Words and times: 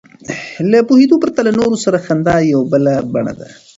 له 0.71 0.79
پوهېدو 0.87 1.15
پرته 1.23 1.39
له 1.47 1.51
نورو 1.59 1.77
سره 1.85 2.03
خندا 2.05 2.35
یوه 2.51 2.65
بله 2.71 2.93
بڼه 3.13 3.33
ده. 3.39 3.47